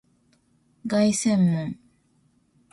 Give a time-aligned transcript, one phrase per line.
[0.89, 1.77] 凱旋門